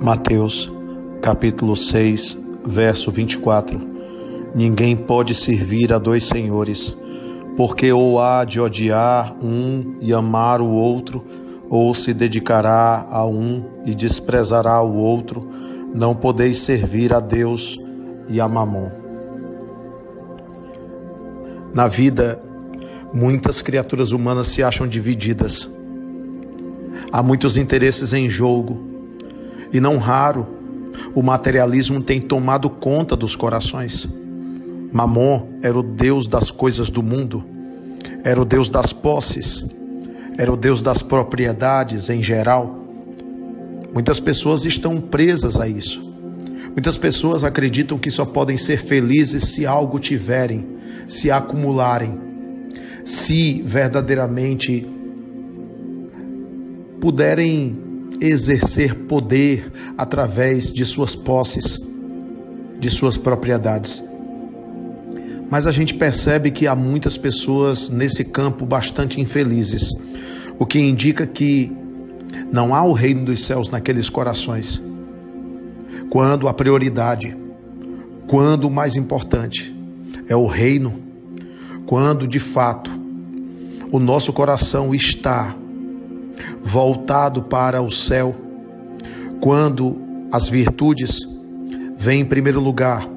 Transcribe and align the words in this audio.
Mateus, 0.00 0.72
capítulo 1.20 1.74
6, 1.74 2.38
verso 2.64 3.10
24. 3.10 3.80
Ninguém 4.54 4.94
pode 4.94 5.34
servir 5.34 5.92
a 5.92 5.98
dois 5.98 6.22
senhores, 6.22 6.96
porque 7.56 7.92
ou 7.92 8.20
há 8.20 8.44
de 8.44 8.60
odiar 8.60 9.36
um 9.42 9.96
e 10.00 10.12
amar 10.12 10.60
o 10.60 10.70
outro, 10.70 11.24
ou 11.68 11.92
se 11.94 12.14
dedicará 12.14 13.08
a 13.10 13.26
um 13.26 13.64
e 13.84 13.92
desprezará 13.92 14.80
o 14.80 14.94
outro. 14.94 15.48
Não 15.92 16.14
podeis 16.14 16.58
servir 16.58 17.12
a 17.12 17.18
Deus 17.18 17.76
e 18.28 18.40
a 18.40 18.48
Mamon. 18.48 18.92
Na 21.74 21.88
vida, 21.88 22.40
muitas 23.12 23.60
criaturas 23.60 24.12
humanas 24.12 24.46
se 24.46 24.62
acham 24.62 24.86
divididas. 24.86 25.68
Há 27.10 27.20
muitos 27.20 27.56
interesses 27.56 28.12
em 28.12 28.28
jogo 28.28 28.97
e 29.72 29.80
não 29.80 29.98
raro, 29.98 30.46
o 31.14 31.22
materialismo 31.22 32.02
tem 32.02 32.20
tomado 32.20 32.68
conta 32.70 33.16
dos 33.16 33.36
corações. 33.36 34.08
Mamon 34.92 35.48
era 35.62 35.78
o 35.78 35.82
Deus 35.82 36.26
das 36.26 36.50
coisas 36.50 36.88
do 36.88 37.02
mundo, 37.02 37.44
era 38.24 38.40
o 38.40 38.44
Deus 38.44 38.68
das 38.68 38.92
posses, 38.92 39.64
era 40.36 40.52
o 40.52 40.56
Deus 40.56 40.82
das 40.82 41.02
propriedades 41.02 42.08
em 42.08 42.22
geral. 42.22 42.78
Muitas 43.92 44.20
pessoas 44.20 44.64
estão 44.64 45.00
presas 45.00 45.58
a 45.58 45.68
isso. 45.68 46.06
Muitas 46.70 46.96
pessoas 46.96 47.42
acreditam 47.42 47.98
que 47.98 48.10
só 48.10 48.24
podem 48.24 48.56
ser 48.56 48.78
felizes 48.78 49.44
se 49.48 49.66
algo 49.66 49.98
tiverem, 49.98 50.64
se 51.06 51.30
acumularem, 51.30 52.18
se 53.04 53.62
verdadeiramente 53.62 54.86
puderem 57.00 57.87
exercer 58.20 58.94
poder 58.94 59.72
através 59.96 60.72
de 60.72 60.84
suas 60.84 61.14
posses, 61.14 61.80
de 62.78 62.90
suas 62.90 63.16
propriedades. 63.16 64.02
Mas 65.50 65.66
a 65.66 65.72
gente 65.72 65.94
percebe 65.94 66.50
que 66.50 66.66
há 66.66 66.74
muitas 66.74 67.16
pessoas 67.16 67.88
nesse 67.88 68.24
campo 68.24 68.66
bastante 68.66 69.20
infelizes, 69.20 69.94
o 70.58 70.66
que 70.66 70.78
indica 70.78 71.26
que 71.26 71.72
não 72.52 72.74
há 72.74 72.82
o 72.84 72.92
reino 72.92 73.24
dos 73.24 73.40
céus 73.44 73.70
naqueles 73.70 74.10
corações. 74.10 74.82
Quando 76.10 76.48
a 76.48 76.54
prioridade, 76.54 77.36
quando 78.26 78.64
o 78.64 78.70
mais 78.70 78.96
importante 78.96 79.74
é 80.28 80.36
o 80.36 80.46
reino, 80.46 81.02
quando 81.86 82.28
de 82.28 82.38
fato 82.38 82.90
o 83.90 83.98
nosso 83.98 84.32
coração 84.32 84.94
está 84.94 85.54
voltado 86.62 87.42
para 87.42 87.82
o 87.82 87.90
céu, 87.90 88.34
quando 89.40 90.00
as 90.30 90.48
virtudes 90.48 91.20
vêm 91.96 92.20
em 92.20 92.24
primeiro 92.24 92.60
lugar, 92.60 93.08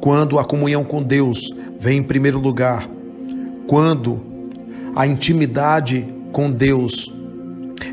quando 0.00 0.38
a 0.38 0.44
comunhão 0.44 0.84
com 0.84 1.02
Deus 1.02 1.50
vem 1.78 1.98
em 1.98 2.02
primeiro 2.02 2.38
lugar, 2.38 2.88
quando 3.66 4.20
a 4.94 5.06
intimidade 5.06 6.06
com 6.32 6.50
Deus 6.50 7.12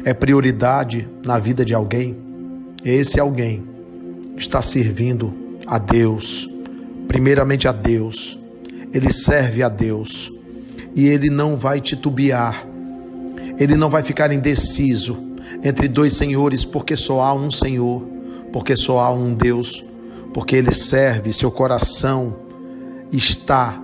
é 0.04 0.14
prioridade 0.14 1.08
na 1.26 1.40
vida 1.40 1.64
de 1.64 1.74
alguém, 1.74 2.18
esse 2.84 3.20
alguém 3.20 3.64
está 4.36 4.62
servindo 4.62 5.34
a 5.66 5.78
Deus, 5.78 6.50
primeiramente 7.08 7.68
a 7.68 7.72
Deus, 7.72 8.38
ele 8.94 9.12
serve 9.12 9.64
a 9.64 9.70
Deus 9.70 10.32
e 10.96 11.08
ele 11.08 11.30
não 11.30 11.56
vai 11.56 11.80
titubear 11.80 12.67
ele 13.60 13.76
não 13.76 13.90
vai 13.90 14.04
ficar 14.04 14.32
indeciso 14.32 15.18
entre 15.64 15.88
dois 15.88 16.14
senhores, 16.14 16.64
porque 16.64 16.96
só 16.96 17.22
há 17.22 17.34
um 17.34 17.50
Senhor, 17.50 18.04
porque 18.52 18.76
só 18.76 19.00
há 19.00 19.12
um 19.12 19.34
Deus, 19.34 19.84
porque 20.34 20.56
ele 20.56 20.74
serve, 20.74 21.34
seu 21.34 21.52
coração 21.52 22.36
está 23.12 23.82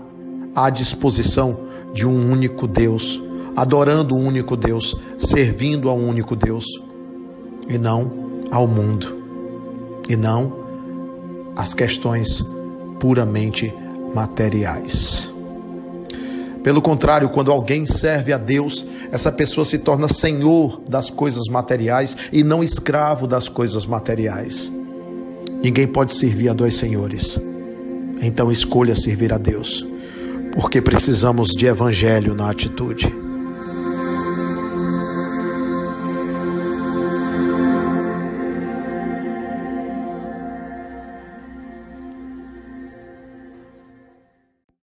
à 0.56 0.69
disposição 0.69 1.57
de 1.94 2.06
um 2.06 2.31
único 2.31 2.67
Deus, 2.67 3.22
adorando 3.56 4.16
um 4.16 4.25
único 4.25 4.56
Deus, 4.56 4.95
servindo 5.17 5.89
a 5.89 5.94
um 5.94 6.07
único 6.07 6.35
Deus, 6.35 6.66
e 7.67 7.78
não 7.78 8.12
ao 8.51 8.67
mundo, 8.67 9.23
e 10.07 10.16
não 10.16 10.63
às 11.56 11.73
questões 11.73 12.45
puramente 13.00 13.73
materiais. 14.13 15.32
Pelo 16.63 16.81
contrário, 16.81 17.28
quando 17.28 17.51
alguém 17.51 17.85
serve 17.85 18.31
a 18.31 18.38
Deus, 18.38 18.85
essa 19.12 19.31
pessoa 19.31 19.66
se 19.66 19.79
torna 19.79 20.07
senhor 20.07 20.81
das 20.90 21.09
coisas 21.09 21.47
materiais 21.50 22.16
e 22.31 22.41
não 22.41 22.63
escravo 22.63 23.28
das 23.28 23.50
coisas 23.50 23.85
materiais. 23.85 24.72
Ninguém 25.62 25.85
pode 25.85 26.13
servir 26.13 26.47
a 26.47 26.53
dois 26.53 26.75
senhores. 26.75 27.40
Então 28.22 28.50
escolha 28.50 28.96
servir 28.96 29.34
a 29.34 29.38
Deus, 29.38 29.85
porque 30.53 30.81
precisamos 30.81 31.50
de 31.50 31.66
evangelho 31.66 32.34
na 32.34 32.50
atitude. 32.50 33.22